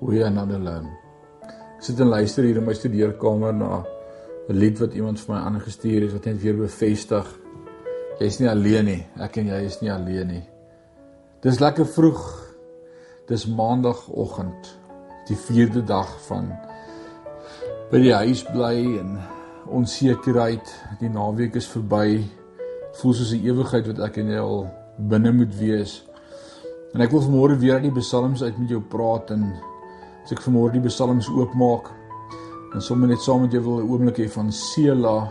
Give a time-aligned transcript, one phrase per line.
[0.00, 0.74] Goeie en dan hulle.
[1.44, 3.84] Ek sit en luister hier in my studeerkamer na
[4.48, 7.26] 'n lied wat iemand vir my aangestuur het wat net weer bevestig
[8.20, 9.00] jy's nie alleen nie.
[9.20, 10.42] Ek en jy is nie alleen nie.
[11.44, 12.24] Dis lekker vroeg.
[13.30, 14.72] Dis maandagooggend,
[15.28, 16.50] die 4de dag van
[17.90, 19.16] by die huis bly en
[19.70, 20.74] onsekerheid.
[21.00, 22.24] Die naweek is verby.
[23.00, 24.66] Voel soos 'n ewigheid wat ek en jy al
[24.98, 26.02] binne moet wees.
[26.94, 29.54] En ek wil vanmôre weer uit die psalms uit met jou praat en
[30.30, 31.88] as ek vanmôre die psalms oopmaak
[32.70, 35.26] en sommer net saam met jou wil 'n oomblik hê van Sela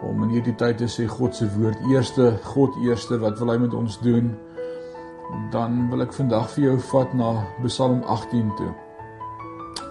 [0.00, 3.58] om in hierdie tyd te sê God se woord eerste, God eerste, wat wil hy
[3.58, 4.32] met ons doen?
[5.52, 8.72] Dan wil ek vandag vir jou vat na Psalm 18 toe.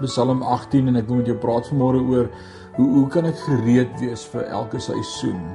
[0.02, 2.30] Psalm 18 en ek wil met jou praat vanmôre oor
[2.78, 5.54] hoe hoe kan ek gereed wees vir elke seisoen?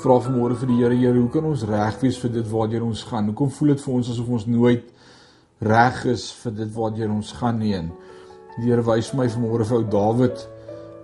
[0.00, 3.02] Vra vanmôre vir die Here, Here, hoe kan ons reg wees vir dit waartoe ons
[3.02, 3.26] gaan?
[3.26, 4.84] Hoekom voel dit vir ons asof ons nooit
[5.60, 7.74] reg is vir dit waartoe ons gaan nie?
[7.74, 7.90] En
[8.58, 10.48] die Here wys my vanmôre vir ou Dawid.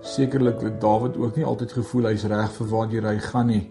[0.05, 3.63] Sekerlik het Dawid ook nie altyd gevoel hy's reg vir waartoe hy gaan nie.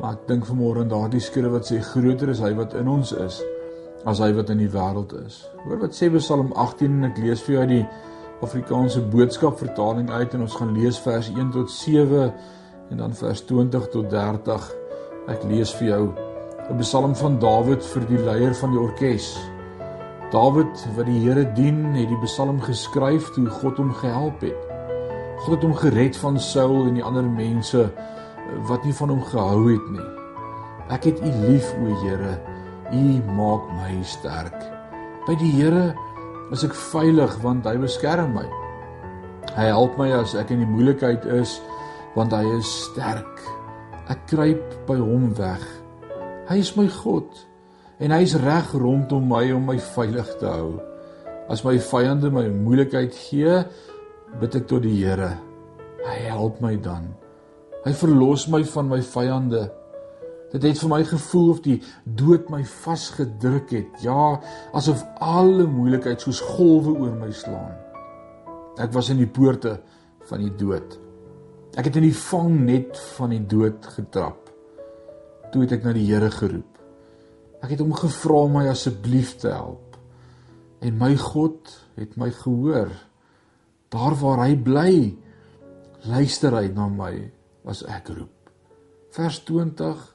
[0.00, 3.12] Maar ek dink vanmôre aan daardie skrif wat sê groter is hy wat in ons
[3.12, 3.40] is
[4.06, 5.40] as hy wat in die wêreld is.
[5.64, 7.86] Hoor wat sê Psalm 18 en ek lees vir jou uit die
[8.44, 12.28] Afrikaanse boodskap vertaling uit en ons gaan lees vers 1 tot 7
[12.92, 14.70] en dan vers 20 tot 30.
[15.32, 16.04] Ek lees vir jou
[16.70, 19.55] 'n Psalm van Dawid vir die leier van die orkes.
[20.32, 24.58] Dawid wat die Here dien, het die Psalm geskryf toe God hom gehelp het.
[25.44, 27.84] God het hom gered van Saul en die ander mense
[28.66, 30.08] wat nie van hom gehou het nie.
[30.90, 32.34] Ek het U lief, o Here.
[32.90, 33.04] U
[33.38, 34.58] maak my sterk.
[35.28, 35.92] By die Here
[36.54, 38.46] is ek veilig want hy beskerm my.
[39.54, 41.60] Hy help my as ek in die moeilikheid is
[42.18, 43.44] want hy is sterk.
[44.10, 45.62] Ek kruip by hom weg.
[46.50, 47.46] Hy is my God
[47.98, 50.76] en hy is reg rondom my om my veilig te hou.
[51.52, 53.60] As my vyande my moeilikheid gee,
[54.40, 55.36] bid ek tot die Here.
[56.06, 57.08] Hy help my dan.
[57.86, 59.64] Hy verlos my van my vyande.
[60.52, 61.78] Dit het vir my gevoel of die
[62.18, 63.98] dood my vasgedruk het.
[64.04, 64.36] Ja,
[64.76, 67.74] asof alle moeilikheid soos golwe oor my slaan.
[68.82, 69.78] Ek was in die poorte
[70.28, 70.98] van die dood.
[71.76, 74.50] Ek het in die vangnet van die dood getrap.
[75.52, 76.75] Toe het ek na die Here geroep.
[77.66, 79.96] Ek het hom gevra om my asseblief te help.
[80.86, 82.92] En my God het my gehoor.
[83.90, 84.92] Daar waar hy bly,
[86.06, 87.10] luister hy na my
[87.66, 88.52] as ek roep.
[89.10, 90.12] Vers 20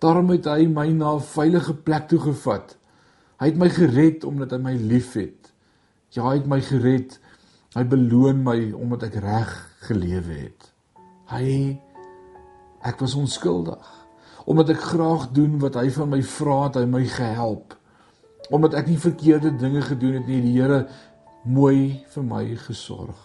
[0.00, 2.78] Daarom het hy my na 'n veilige plek toe gevat.
[3.36, 5.52] Hy het my gered omdat hy my liefhet.
[6.16, 7.20] Ja, hy het my gered.
[7.76, 9.52] Hy beloon my omdat ek reg
[9.84, 10.72] gelewe het.
[11.28, 11.76] Hy
[12.80, 13.99] ek was onskuldig.
[14.44, 17.76] Omdat ek graag doen wat hy van my vra, het hy my gehelp.
[18.50, 20.86] Omdat ek nie verkeerde dinge gedoen het nie, die Here
[21.44, 23.18] mooi vir my gesorg.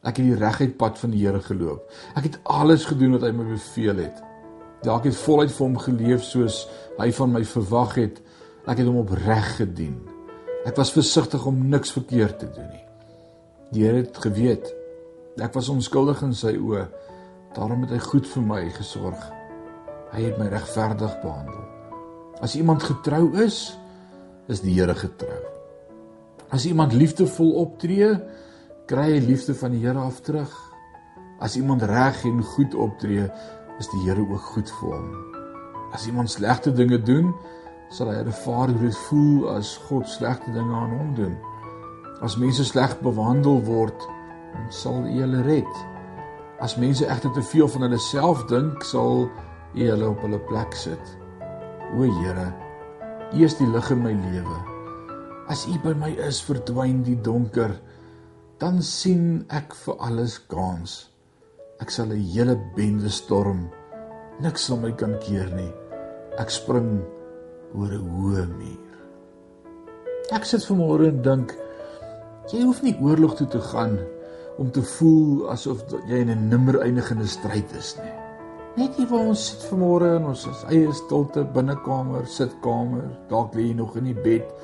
[0.00, 1.90] Ek het die reguit pad van die Here geloop.
[2.16, 4.22] Ek het alles gedoen wat hy my beveel het.
[4.84, 6.62] Dalk het voluit vir hom geleef soos
[6.98, 8.22] hy van my verwag het.
[8.64, 9.98] Ek het hom opreg gedien.
[10.68, 12.86] Ek was versigtig om niks verkeerd te doen nie.
[13.72, 14.76] Die Here het geweet
[15.40, 16.84] ek was onskuldig in sy oë.
[17.56, 19.39] Daarom het hy goed vir my gesorg.
[20.10, 21.62] Hy het my regverdig behandel.
[22.42, 23.78] As iemand getrou is,
[24.50, 25.38] is die Here getrou.
[26.50, 28.08] As iemand liefdevol optree,
[28.90, 30.50] kry hy liefde van die Here af terug.
[31.40, 33.28] As iemand reg en goed optree,
[33.78, 35.12] is die Here ook goed vir hom.
[35.94, 37.30] As iemand slegte dinge doen,
[37.90, 41.36] sal hy ervaar hoe dit voel as God slegte dinge aan hom doen.
[42.22, 44.02] As mense sleg behandel word,
[44.74, 45.78] sal U hulle red.
[46.60, 49.30] As mense egter te veel van hulle self dink, sal
[49.74, 51.12] U hulle op hulle plek sit.
[51.94, 52.48] O Here,
[53.30, 54.58] U is die lig in my lewe.
[55.50, 57.76] As U by my is, verdwyn die donker.
[58.60, 61.10] Dan sien ek vir alles kans.
[61.80, 63.70] Ek sal 'n hele bende storm.
[64.40, 65.72] Niks sal my kan keer nie.
[66.38, 67.00] Ek spring
[67.74, 68.94] oor 'n hoë muur.
[70.32, 71.54] Ek sit vanmôre en dink
[72.52, 73.98] jy hoef nie oorlog toe te gaan
[74.58, 78.29] om te voel asof jy in 'n nimmer eindigende stryd is nie.
[78.80, 83.74] Net hier waar ons sit vanmôre in ons eie stilte binnekamer, sitkamer, dalk lê jy
[83.76, 84.54] nog in die bed.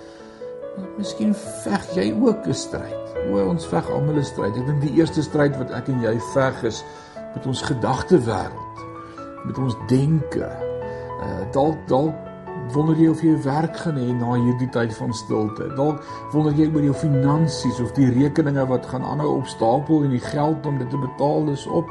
[0.96, 3.12] Miskien veg jy ook 'n stryd.
[3.28, 4.56] O, ons veg almal 'n stryd.
[4.56, 6.82] Ek dink die eerste stryd wat ek en jy veg is
[7.34, 8.76] met ons gedagtewêreld,
[9.44, 10.48] met ons denke.
[11.20, 12.14] Uh dalk dalk
[12.72, 15.74] wonder jy of jy werk gaan hê na hierdie tyd van stilte.
[15.76, 16.00] Dalk
[16.32, 20.66] wonder jy oor jou finansies of die rekeninge wat gaan aanhou opstapel en die geld
[20.66, 21.90] om dit te betaal is op.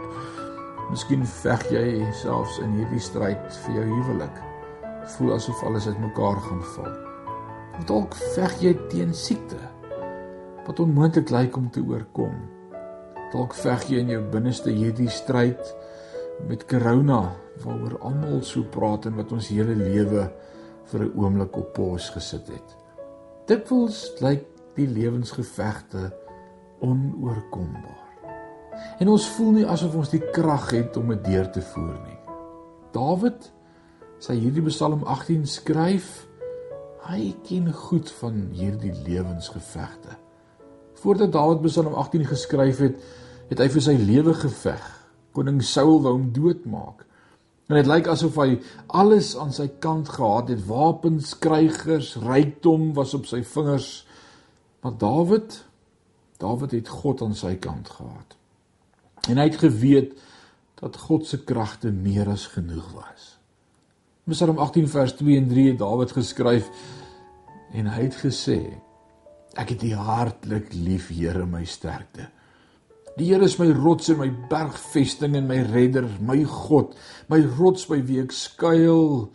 [0.89, 4.41] Miskien veg jy selfs in hierdie stryd vir jou huwelik.
[5.15, 6.93] Voel asof alles uitmekaar gaan val.
[7.89, 9.61] Dalk veg jy teen siekte.
[10.65, 12.33] wat onmoontlik lyk om te oorkom.
[13.29, 15.61] Dalk veg jy in jou binneste hierdie stryd
[16.49, 17.19] met corona
[17.61, 20.25] waaroor almal so praat en wat ons hele lewe
[20.89, 22.77] vir 'n oomblik op pos gesit het.
[23.45, 24.45] Dikwels lyk
[24.75, 26.11] die lewensgevegte
[26.81, 28.04] onoorkombaar.
[28.99, 32.19] En ons voel nie asof ons die krag het om dit deur te voer nie.
[32.95, 33.49] Dawid
[34.23, 36.25] sy hierdie Psalm 18 skryf,
[37.05, 40.15] hy ken goed van hierdie lewensgevegte.
[41.01, 43.01] Voordat Dawid Psalm 18 geskryf het,
[43.51, 44.85] het hy vir sy lewe geveg.
[45.35, 47.03] Koning Saul wou hom doodmaak.
[47.69, 48.59] En dit lyk asof hy
[48.93, 50.63] alles aan sy kant gehad het.
[50.69, 54.05] Wapens, krygers, rykdom was op sy vingers.
[54.85, 55.59] Maar Dawid,
[56.41, 58.37] Dawid het God aan sy kant gehad.
[59.29, 60.13] En hy het geweet
[60.81, 63.31] dat God se kragte meer as genoeg was.
[64.29, 66.69] Psalm 18 vers 2 en 3 het Dawid geskryf
[67.73, 68.59] en hy het gesê:
[69.55, 72.29] Ek het U hartlik lief, Here, my sterkte.
[73.15, 76.95] Die Here is my rots en my bergvesting en my redder, my God,
[77.31, 79.29] my rots by wie ek skuil,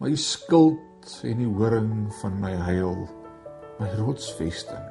[0.00, 3.04] my skild en die horing van my heil,
[3.80, 4.86] my rotsvesting.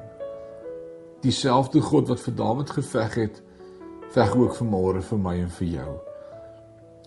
[1.24, 3.42] Dieselfde God wat vir Dawid geveg het,
[4.12, 5.92] veg ook vanmôre vir my en vir jou.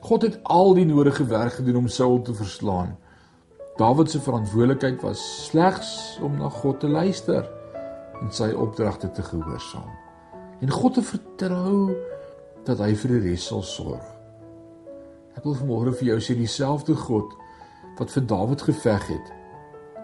[0.06, 2.96] God het al die nodige werk gedoen om Saul te verslaan.
[3.78, 7.46] Dawid se verantwoordelikheid was slegs om na God te luister
[8.22, 10.06] en sy opdragte te gehoorsaam
[10.62, 11.96] en God te vertrou
[12.66, 14.04] dat hy vir die res sal sorg.
[15.36, 17.34] Ek wil vanmôre vir jou sê dieselfde God
[18.00, 19.32] wat vir Dawid geveg het,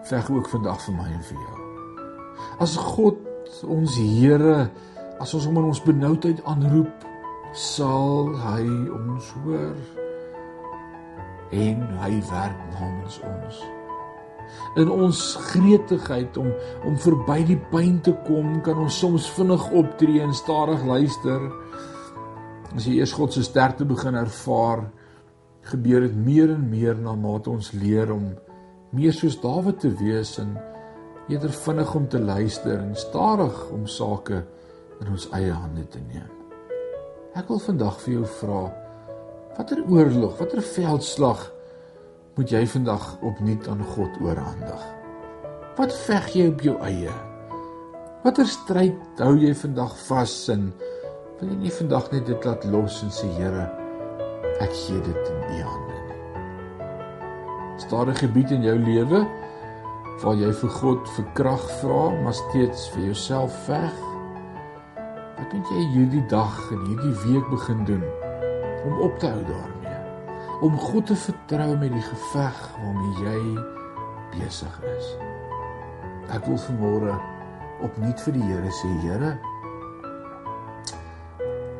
[0.08, 1.58] veg ook vandag vir my en vir jou.
[2.62, 3.18] As God
[3.68, 4.68] ons Here,
[5.20, 7.06] as ons hom in ons benoudheid aanroep,
[7.52, 8.64] sal hy
[8.96, 9.76] ons hoor
[11.52, 13.62] en hy werk namens ons
[14.76, 15.18] in ons
[15.50, 16.48] gretigheid om
[16.88, 21.44] om verby die pyn te kom, kan ons soms vinnig optree en stadig luister.
[22.72, 24.86] As jy eers God se sterkte begin ervaar,
[25.68, 28.32] gebeur dit meer en meer na mate ons leer om
[28.96, 30.56] meer soos Dawid te wees en
[31.30, 34.42] eerder vinnig om te luister en stadig om sake
[35.02, 36.30] in ons eie hande te neem.
[37.38, 38.62] Ek wil vandag vir jou vra,
[39.56, 41.46] watter oorlog, watter veldslag
[42.36, 44.88] moet jy vandag opnuut aan God oorhandig.
[45.76, 47.12] Wat veg jy op jou eie?
[48.22, 50.68] Watter stryd hou jy vandag vas in?
[51.40, 53.66] Wil jy nie vandag net dit laat los en sê Here,
[54.62, 56.20] ek gee dit in U hande nie.
[57.82, 59.24] Stadige gebied in jou lewe
[60.22, 64.11] waar jy vir God vir krag vra, maar steeds vir jouself veg.
[65.52, 68.04] Moet jy hierdie dag en hierdie week begin doen
[68.88, 69.72] om op te hou daarmee?
[70.62, 73.38] om God te vertrou met die geveg waarmee jy
[74.36, 75.08] besig is.
[76.30, 77.16] Ek wil vanmôre
[77.82, 79.32] opnuut vir die Here sê, Here,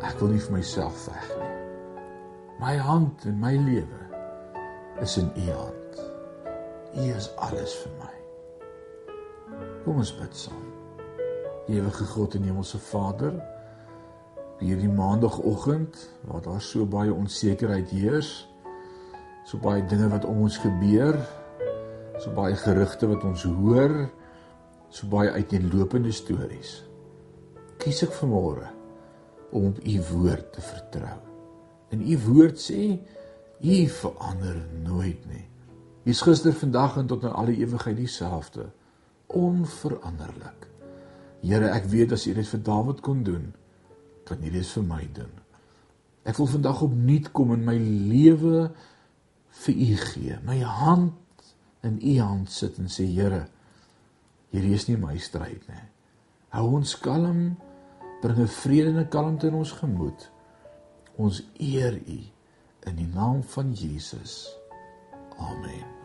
[0.03, 1.53] ek wil nie vir myself veg nie.
[2.59, 4.03] My hand en my lewe
[5.03, 6.03] is in U hand.
[6.99, 8.13] U is alles vir my.
[9.87, 10.69] Kom ons bid saam.
[11.71, 13.39] Ewige God en Hemelse Vader,
[14.61, 15.97] hierdie maandagooggend
[16.29, 18.49] waar daar so baie onsekerheid heers,
[19.49, 21.19] so baie dinge wat om ons gebeur,
[22.21, 23.97] so baie gerugte wat ons hoor,
[24.93, 26.83] so baie uiteenlopende stories.
[27.83, 28.69] Kies ek vanmôre
[29.53, 31.19] om op u woord te vertrou.
[31.93, 32.99] En u woord sê
[33.63, 35.47] u verander nooit nie.
[36.09, 38.71] Is gister, vandag en tot in alle ewigheid dieselfde,
[39.27, 40.67] onveranderlik.
[41.43, 43.53] Here, ek weet as u dit vir Dawid kon doen,
[44.25, 45.33] kan u dit vir my doen.
[46.23, 48.69] Ek wil vandag opnuut kom in my lewe
[49.65, 50.39] vir u gee.
[50.47, 51.19] My hand
[51.83, 53.47] in u hand sit en sê Here,
[54.53, 55.87] hierdie is nie my stryd nie.
[56.55, 57.57] Hou ons kalm,
[58.23, 60.31] bring 'n vrede en 'n kalmte in ons gemoed.
[61.17, 62.21] Ons eer u
[62.87, 64.49] in die naam van Jesus.
[65.39, 66.02] Amen.